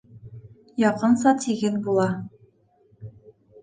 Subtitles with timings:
[0.85, 2.11] Яҡынса тигеҙ була